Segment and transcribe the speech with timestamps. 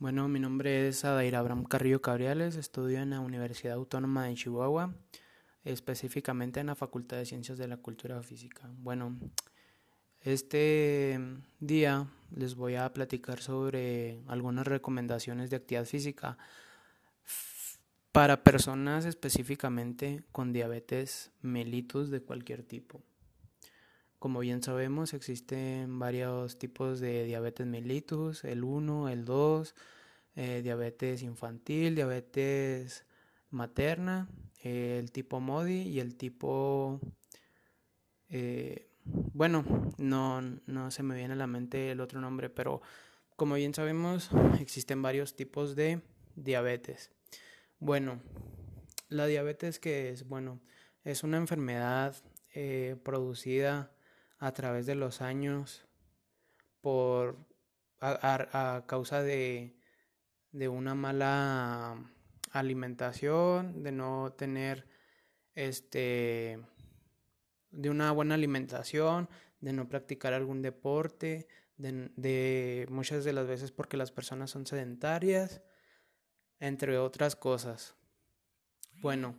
[0.00, 4.94] Bueno, mi nombre es Adair Abraham Carrillo Cabriales, estudio en la Universidad Autónoma de Chihuahua,
[5.62, 8.70] específicamente en la Facultad de Ciencias de la Cultura Física.
[8.78, 9.18] Bueno,
[10.22, 11.20] este
[11.58, 16.38] día les voy a platicar sobre algunas recomendaciones de actividad física
[18.10, 23.02] para personas específicamente con diabetes mellitus de cualquier tipo.
[24.20, 29.74] Como bien sabemos, existen varios tipos de diabetes mellitus, el 1, el 2,
[30.36, 33.04] eh, diabetes infantil, diabetes
[33.50, 34.28] materna,
[34.62, 37.00] el tipo MODI y el tipo...
[38.28, 39.64] Eh, bueno,
[39.98, 42.80] no, no se me viene a la mente el otro nombre, pero
[43.36, 44.30] como bien sabemos,
[44.60, 46.02] existen varios tipos de
[46.36, 47.10] diabetes.
[47.78, 48.20] Bueno,
[49.08, 50.60] la diabetes que es, bueno,
[51.04, 52.14] es una enfermedad
[52.54, 53.92] eh, producida
[54.38, 55.84] a través de los años
[56.80, 57.38] por
[58.00, 59.79] a, causa de,
[60.52, 61.96] de, una mala
[62.52, 64.86] alimentación, de no tener
[65.54, 66.58] este
[67.70, 69.28] de una buena alimentación,
[69.60, 75.62] de no practicar algún deporte, de, muchas de las veces porque las personas son sedentarias,
[76.58, 77.94] entre otras cosas.
[79.00, 79.36] Bueno,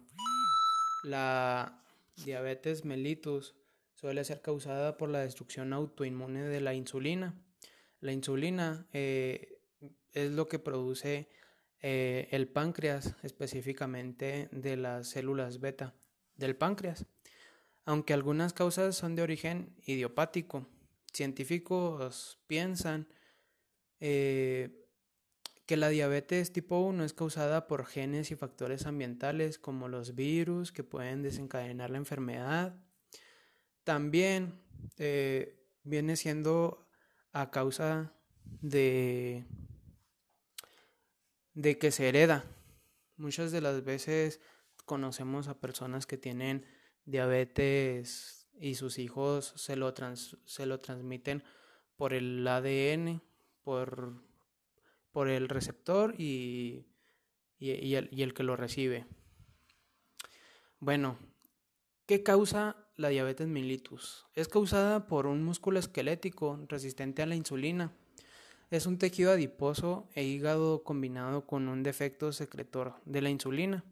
[1.04, 1.84] la
[2.24, 3.56] diabetes mellitus
[3.94, 7.36] suele ser causada por la destrucción autoinmune de la insulina.
[8.00, 9.61] La insulina eh,
[10.14, 11.30] es lo que produce
[11.82, 15.96] eh, el páncreas, específicamente de las células beta
[16.36, 17.06] del páncreas.
[17.86, 20.68] Aunque algunas causas son de origen idiopático,
[21.12, 23.08] científicos piensan
[24.00, 24.88] eh,
[25.66, 30.72] que la diabetes tipo 1 es causada por genes y factores ambientales como los virus
[30.72, 32.76] que pueden desencadenar la enfermedad,
[33.84, 34.62] también
[34.98, 36.88] eh, viene siendo
[37.32, 38.14] a causa
[38.62, 39.46] de,
[41.54, 42.46] de que se hereda.
[43.18, 44.40] Muchas de las veces
[44.86, 46.66] conocemos a personas que tienen
[47.06, 49.94] diabetes y sus hijos se lo,
[50.46, 51.44] se lo transmiten
[51.96, 53.22] por el ADN,
[53.64, 54.24] por,
[55.12, 56.86] por el receptor y,
[57.60, 59.06] y, el, y el que lo recibe.
[60.80, 61.20] Bueno,
[62.06, 64.26] ¿qué causa la diabetes mellitus.
[64.36, 67.92] Es causada por un músculo esquelético resistente a la insulina.
[68.72, 73.84] Es un tejido adiposo e hígado combinado con un defecto secretor de la insulina.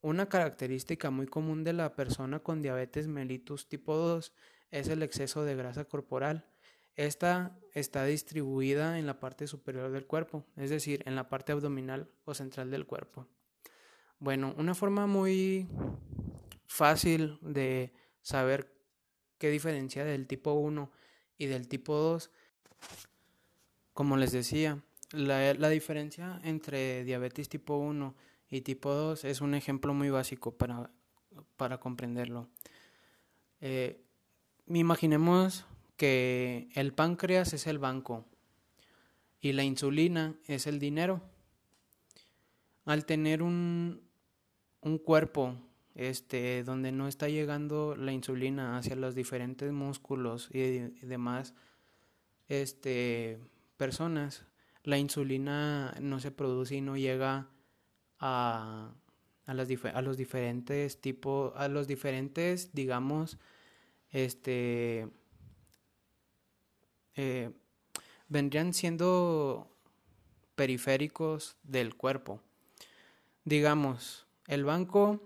[0.00, 4.32] Una característica muy común de la persona con diabetes mellitus tipo 2
[4.70, 6.46] es el exceso de grasa corporal.
[6.94, 12.08] Esta está distribuida en la parte superior del cuerpo, es decir, en la parte abdominal
[12.24, 13.26] o central del cuerpo.
[14.18, 15.68] Bueno, una forma muy
[16.66, 18.72] fácil de saber
[19.36, 20.90] qué diferencia del tipo 1
[21.36, 22.30] y del tipo 2.
[23.96, 28.14] Como les decía, la, diferencia entre diabetes tipo 1
[28.50, 30.90] y tipo 2 es un ejemplo muy básico para,
[31.56, 32.46] para comprenderlo.
[33.62, 34.04] Eh,
[34.68, 35.64] imaginemos
[35.96, 38.26] que el páncreas es el banco
[39.40, 41.22] y la insulina es el dinero.
[42.84, 44.02] Al tener un,
[44.82, 45.56] un cuerpo
[45.94, 51.54] este, donde no está llegando la insulina hacia los diferentes músculos y, demás
[52.46, 53.40] este,
[53.76, 54.44] personas,
[54.82, 57.48] la insulina no se produce y no llega
[58.18, 58.92] a,
[59.46, 63.38] a, los diferentes tipos, a los diferentes, digamos,
[64.10, 65.08] este,
[67.14, 67.50] eh,
[68.28, 69.70] vendrían siendo
[70.54, 72.40] periféricos del cuerpo.
[73.44, 75.20] Digamos, el banco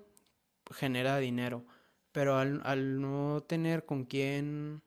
[0.73, 1.65] genera dinero,
[2.13, 4.83] pero al, no tener con quién,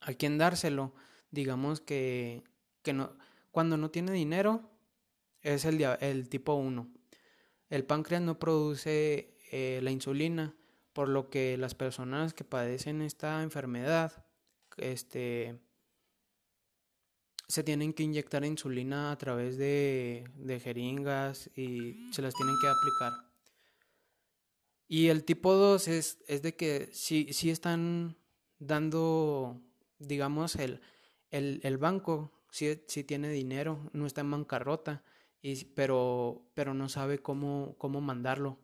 [0.00, 0.92] a quién dárselo,
[1.32, 2.44] digamos que,
[2.82, 3.16] que no,
[3.50, 4.70] cuando no tiene dinero
[5.40, 6.88] es el, el tipo 1.
[7.68, 10.54] El páncreas no produce eh, la insulina,
[10.92, 14.24] por lo que las personas que padecen esta enfermedad,
[14.76, 15.58] este,
[17.48, 22.68] se tienen que inyectar insulina a través de, de jeringas y se las tienen que
[22.68, 23.32] aplicar.
[24.86, 28.18] Y el tipo 2 es, es de que sí, sí están
[28.58, 29.60] dando,
[29.98, 30.82] digamos, el,
[31.32, 35.02] el, el banco, sí, tiene dinero, no está en bancarrota,
[35.42, 38.60] y, pero, pero no sabe cómo, cómo mandarlo.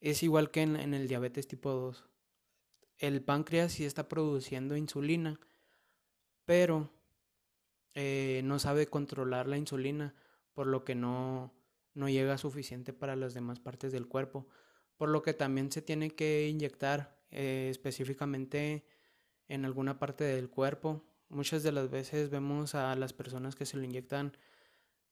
[0.00, 2.04] Es igual que en, el diabetes tipo 2.
[2.98, 5.38] El páncreas sí está produciendo insulina,
[6.44, 6.90] pero
[7.94, 10.16] eh, no sabe controlar la insulina,
[10.52, 11.54] por lo que no,
[11.94, 14.48] no llega suficiente para las demás partes del cuerpo
[15.00, 18.84] por lo que también se tiene que inyectar eh, específicamente
[19.48, 21.02] en alguna parte del cuerpo.
[21.30, 24.36] Muchas de las veces vemos a las personas que se lo inyectan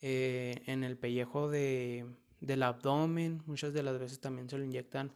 [0.00, 2.06] eh, en el pellejo de,
[2.40, 5.12] del abdomen, muchas de las veces también se lo inyectan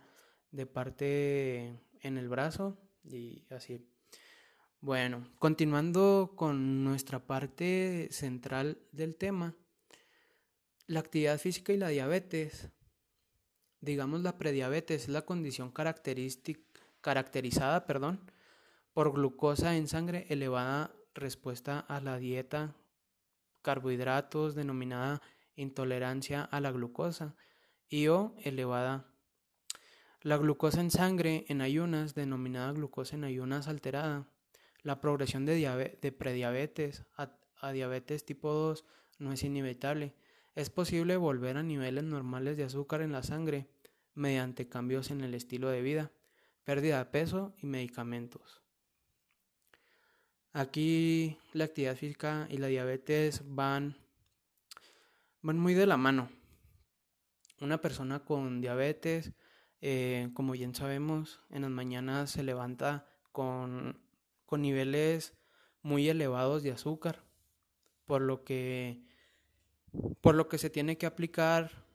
[0.52, 3.84] de parte en el brazo y así.
[4.81, 9.56] Bueno, continuando con nuestra parte central del tema,
[10.87, 12.69] la actividad física y la diabetes.
[13.81, 18.20] Digamos la prediabetes es la condición caracterizada perdón,
[18.93, 22.75] por glucosa en sangre elevada respuesta a la dieta,
[23.62, 25.23] carbohidratos denominada
[25.56, 27.37] intolerancia a la glucosa
[27.89, 29.06] y o elevada.
[30.21, 34.29] La glucosa en sangre en ayunas denominada glucosa en ayunas alterada
[34.83, 38.85] la progresión de, prediabetes a, diabetes tipo 2
[39.19, 40.15] no es inevitable.
[40.55, 43.69] Es posible volver a niveles normales de azúcar en la sangre
[44.15, 46.11] mediante cambios en el estilo de vida,
[46.65, 48.61] pérdida de peso y medicamentos.
[50.52, 53.96] Aquí la actividad física y la diabetes van,
[55.40, 56.31] van muy de la mano.
[57.60, 59.32] Una persona con diabetes,
[59.81, 64.02] eh, como bien sabemos, en las mañanas se levanta con
[64.52, 65.32] con niveles
[65.81, 67.25] muy elevados de azúcar,
[68.05, 69.02] por lo que
[70.20, 71.87] por lo que se tiene que aplicar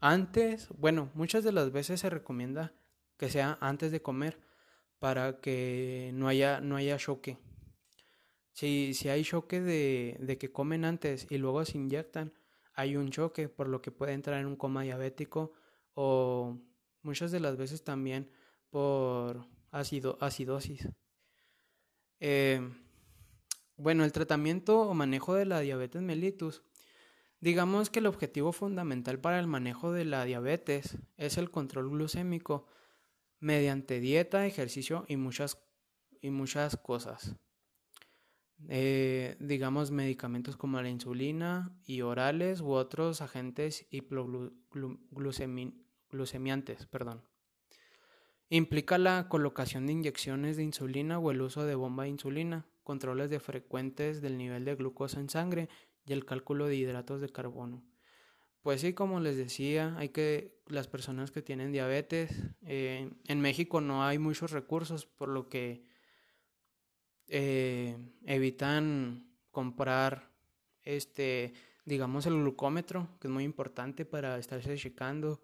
[0.00, 2.72] antes, bueno, muchas de las veces se recomienda
[3.18, 4.40] que sea antes de comer
[4.98, 7.36] para que no haya no haya choque.
[8.54, 12.32] Si, si hay choque de, de que comen antes y luego se inyectan,
[12.72, 15.52] hay un choque, por lo que puede entrar en un coma diabético
[15.94, 16.58] o
[17.02, 18.30] muchas de las veces también
[18.70, 20.88] por ácido, acidosis.
[22.20, 22.60] Eh,
[23.76, 26.62] bueno, el tratamiento o manejo de la diabetes mellitus.
[27.40, 32.66] Digamos que el objetivo fundamental para el manejo de la diabetes es el control glucémico
[33.40, 35.58] mediante dieta, ejercicio y muchas,
[36.22, 37.36] y muchas cosas.
[38.68, 47.22] Eh, digamos medicamentos como la insulina y orales u otros agentes hipoglucemiantes, perdón.
[48.48, 53.30] Implica la colocación de inyecciones de insulina o el uso de bomba de insulina, controles
[53.30, 55.68] de frecuentes del nivel de glucosa en sangre
[56.06, 57.82] y el cálculo de hidratos de carbono.
[58.62, 62.30] Pues sí, como les decía, hay que las personas que tienen diabetes,
[62.62, 65.84] eh, en México no hay muchos recursos, por lo que
[67.28, 70.30] eh, evitan comprar
[70.82, 71.54] este,
[71.84, 75.42] digamos, el glucómetro, que es muy importante para estarse checando,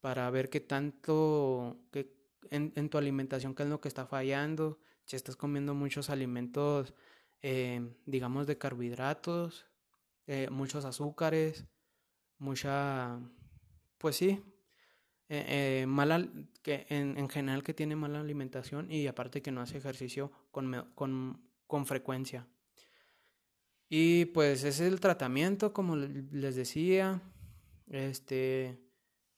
[0.00, 2.14] para ver qué tanto, qué,
[2.50, 6.94] en, tu alimentación qué es lo que está fallando, si estás comiendo muchos alimentos,
[7.42, 9.66] eh, digamos, de carbohidratos,
[10.26, 11.64] eh, muchos azúcares,
[12.38, 13.18] mucha,
[13.98, 14.42] pues sí,
[15.28, 16.28] eh, mala,
[16.62, 21.40] que en, general que tiene mala alimentación y aparte que no hace ejercicio con, con,
[21.66, 22.46] con frecuencia.
[23.88, 27.22] Y pues ese es el tratamiento, como les decía,
[27.88, 28.80] este,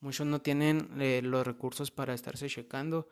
[0.00, 3.08] Muchos no tienen eh, los recursos para estarse checando,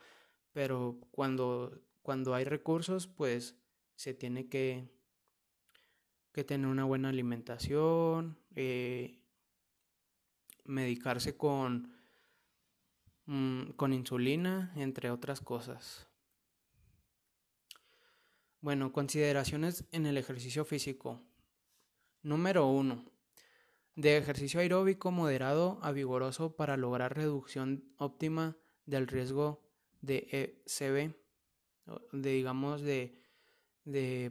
[0.53, 3.57] pero cuando, cuando hay recursos, pues
[3.97, 4.89] se tiene que,
[6.33, 9.19] que tener una buena alimentación, eh,
[10.65, 11.93] medicarse con,
[13.27, 16.09] mm, con insulina, entre otras cosas.
[18.61, 21.23] Bueno, consideraciones en el ejercicio físico.
[22.23, 23.05] Número uno
[23.97, 29.63] de ejercicio aeróbico moderado a vigoroso para lograr reducción óptima del riesgo
[30.03, 31.15] de ECB,
[32.13, 33.23] de digamos de,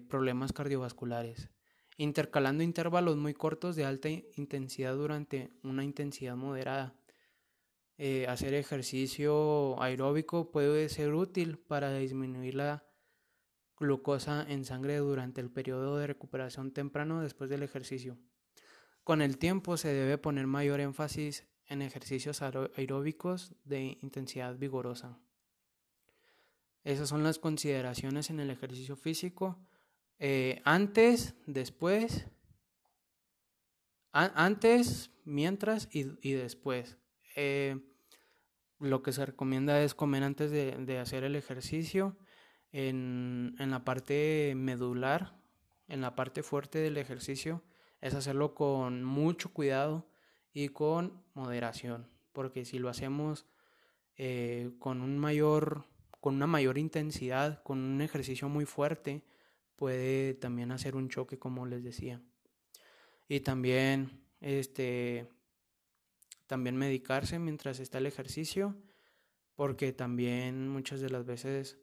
[0.08, 1.50] problemas cardiovasculares,
[1.98, 6.94] intercalando intervalos muy cortos de alta intensidad durante una intensidad moderada.
[7.98, 12.86] Eh, hacer ejercicio aeróbico puede ser útil para disminuir la
[13.78, 18.18] glucosa en sangre durante el periodo de recuperación temprano después del ejercicio.
[19.04, 25.20] Con el tiempo se debe poner mayor énfasis en ejercicios aeróbicos de intensidad vigorosa.
[26.84, 29.60] Esas son las consideraciones en el ejercicio físico.
[30.20, 32.28] Eh, antes, después,
[34.12, 36.98] antes, mientras y, después.
[37.36, 37.80] Eh,
[38.80, 42.18] lo que se recomienda es comer antes de, hacer el ejercicio.
[42.72, 45.38] en, la parte medular,
[45.88, 47.64] en la parte fuerte del ejercicio,
[48.02, 50.08] es hacerlo con mucho cuidado
[50.54, 53.46] y con moderación, porque si lo hacemos
[54.18, 55.86] eh, con un mayor,
[56.22, 59.24] con una mayor intensidad, con un ejercicio muy fuerte,
[59.76, 62.22] puede también hacer un choque, como les decía.
[63.28, 65.28] Y también, este,
[66.48, 68.76] también medicarse mientras está el ejercicio,
[69.56, 71.78] porque también muchas de las veces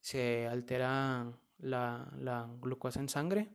[0.00, 3.50] se altera la, la glucosa en sangre.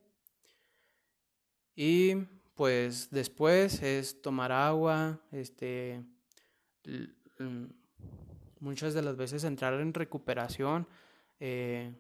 [1.75, 2.15] Y
[2.55, 6.03] pues después es tomar agua, este,
[8.59, 10.87] muchas de las veces entrar en recuperación,
[11.39, 11.95] eh,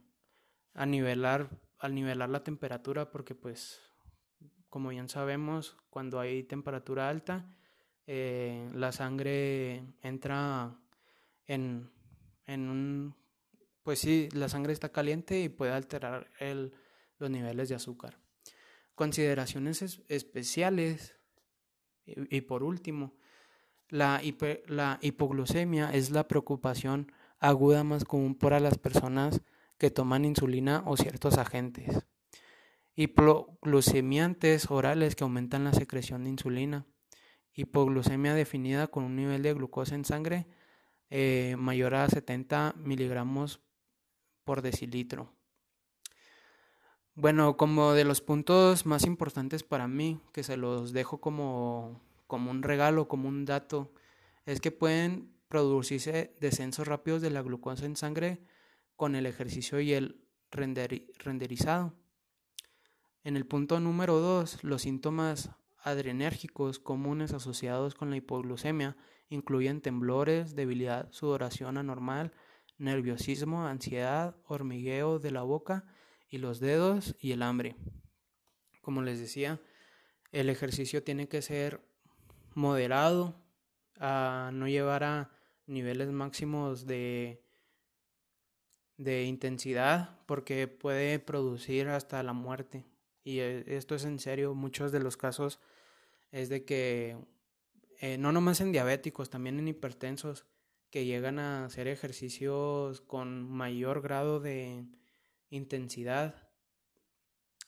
[0.73, 1.49] a nivelar,
[1.79, 3.81] al nivelar la temperatura, porque pues,
[4.69, 7.45] como bien sabemos, cuando hay temperatura alta,
[8.07, 10.75] eh, la sangre entra
[11.47, 11.89] en,
[12.45, 13.15] en un,
[13.83, 16.73] pues sí, la sangre está caliente y puede alterar el,
[17.17, 18.17] los niveles de azúcar.
[18.95, 21.15] Consideraciones especiales.
[22.05, 23.13] Y, por último,
[23.87, 24.21] la,
[24.67, 29.41] la hipoglucemia es la preocupación aguda más común para las personas
[29.77, 32.05] que toman insulina o ciertos agentes.
[32.95, 36.85] Hipoglucemiantes orales que aumentan la secreción de insulina.
[37.53, 40.47] Hipoglucemia definida con un nivel de glucosa en sangre
[41.09, 43.59] eh, mayor a 70 miligramos
[44.45, 45.33] por decilitro.
[47.15, 52.49] Bueno, como de los puntos más importantes para mí, que se los dejo como, como
[52.49, 53.91] un regalo, como un dato,
[54.45, 58.39] es que pueden producirse descensos rápidos de la glucosa en sangre
[58.95, 61.93] con el ejercicio y el renderizado.
[63.25, 65.51] En el punto número 2, los síntomas
[65.83, 68.97] adrenérgicos comunes asociados con la hipoglucemia
[69.29, 72.33] incluyen temblores, debilidad, sudoración anormal,
[72.77, 75.85] nerviosismo, ansiedad, hormigueo de la boca,
[76.31, 77.75] y los dedos y el hambre.
[78.81, 79.61] Como les decía,
[80.31, 81.81] el ejercicio tiene que ser
[82.55, 83.35] moderado,
[83.99, 85.29] a no llevar a
[85.67, 87.43] niveles máximos de,
[88.97, 92.85] de intensidad porque puede producir hasta la muerte.
[93.23, 95.59] Y e, esto es en serio, muchos de los casos
[96.31, 97.17] es de que
[97.99, 100.45] eh, no nomás en diabéticos, también en hipertensos
[100.89, 104.85] que llegan a hacer ejercicios con mayor grado de,
[105.51, 106.49] intensidad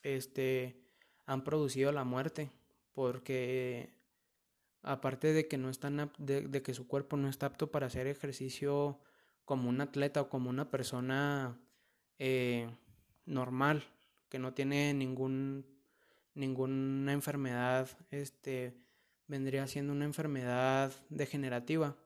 [0.02, 0.82] este,
[1.26, 2.50] han producido la muerte,
[2.92, 3.94] porque
[4.82, 9.00] aparte de que no están de, que su cuerpo no está apto para hacer ejercicio
[9.44, 11.58] como un atleta o como una persona
[12.18, 12.68] eh,
[13.26, 13.84] normal,
[14.28, 15.66] que no tiene ningún
[16.34, 18.74] ninguna enfermedad, este
[19.26, 21.96] vendría siendo una enfermedad degenerativa.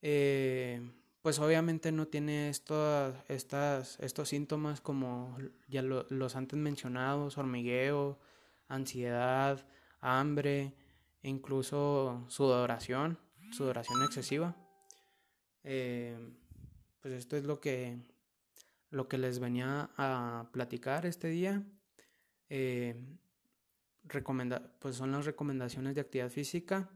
[0.00, 0.80] Eh,
[1.22, 5.36] pues obviamente no tiene estos, estas, estos síntomas como
[5.68, 8.18] ya los antes mencionados, hormigueo,
[8.66, 9.64] ansiedad,
[10.00, 10.74] hambre,
[11.22, 13.18] e incluso sudoración,
[13.52, 14.56] sudoración excesiva.
[15.62, 16.18] Eh,
[17.00, 17.96] pues esto es lo que,
[18.90, 21.62] lo que les venía a platicar este día.
[22.54, 22.94] Eh,
[24.78, 26.90] pues son las recomendaciones de actividad física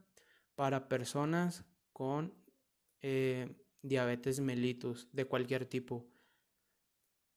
[0.55, 2.35] para personas con
[3.01, 6.05] eh, diabetes mellitus de cualquier tipo.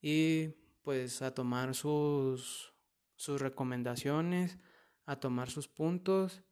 [0.02, 0.48] Y
[0.82, 2.74] pues a tomar sus,
[3.16, 4.58] sus recomendaciones,
[5.06, 6.42] a tomar sus puntos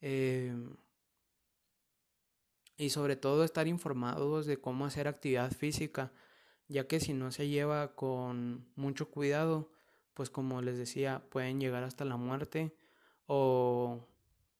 [0.00, 0.74] em,
[2.78, 6.14] y sobre todo estar informados de cómo hacer actividad física,
[6.66, 9.73] ya que si no se lleva con mucho cuidado,
[10.14, 12.74] pues como les decía, pueden llegar hasta la muerte
[13.26, 14.06] o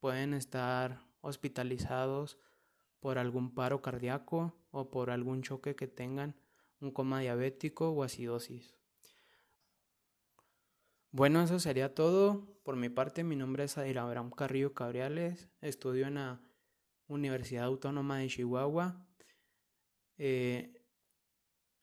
[0.01, 2.39] pueden estar hospitalizados
[3.01, 6.35] por algún paro cardíaco o por algún choque que tengan,
[6.81, 8.77] un coma diabético o acidosis.
[11.11, 12.59] Bueno, eso sería todo.
[12.65, 15.49] Por mi parte, mi nombre es Aira Abraham Carrillo Cabriales.
[15.61, 16.41] Estudio en la
[17.07, 19.07] Universidad Autónoma de Chihuahua,
[20.19, 20.83] eh,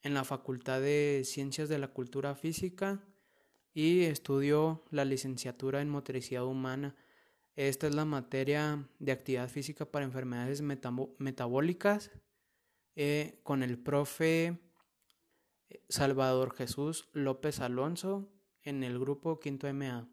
[0.01, 3.01] en la Facultad de Ciencias de la Cultura Física
[3.73, 6.95] y estudio la licenciatura en Motricidad Humana
[7.55, 12.11] esta es la materia de actividad física para enfermedades metabólicas
[12.95, 14.57] eh, con el profe
[15.69, 18.31] eh, Salvador Jesús López Alonso
[18.63, 20.07] en el grupo Quinto MA.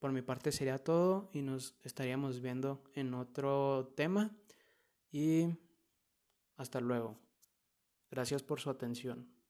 [0.00, 4.36] por mi parte sería todo y nos estaríamos viendo en otro tema
[5.12, 5.46] y
[6.56, 7.18] hasta luego.
[8.10, 9.41] Gracias por su atención.